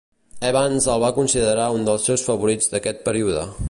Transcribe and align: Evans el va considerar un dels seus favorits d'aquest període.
Evans 0.47 0.87
el 0.93 1.03
va 1.03 1.11
considerar 1.19 1.69
un 1.77 1.87
dels 1.91 2.09
seus 2.11 2.27
favorits 2.31 2.73
d'aquest 2.75 3.09
període. 3.11 3.51